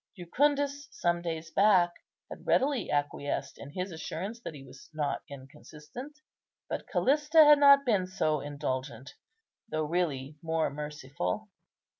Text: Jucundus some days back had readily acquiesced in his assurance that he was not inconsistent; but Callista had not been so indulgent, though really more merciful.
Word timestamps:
Jucundus 0.17 0.87
some 0.89 1.21
days 1.21 1.51
back 1.51 1.91
had 2.31 2.47
readily 2.47 2.89
acquiesced 2.89 3.59
in 3.59 3.69
his 3.69 3.91
assurance 3.91 4.39
that 4.39 4.55
he 4.55 4.63
was 4.63 4.89
not 4.95 5.21
inconsistent; 5.29 6.21
but 6.67 6.87
Callista 6.87 7.43
had 7.45 7.59
not 7.59 7.85
been 7.85 8.07
so 8.07 8.39
indulgent, 8.39 9.13
though 9.69 9.83
really 9.85 10.39
more 10.41 10.71
merciful. 10.71 11.49